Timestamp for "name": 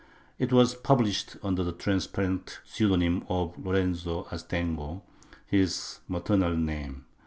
6.57-7.05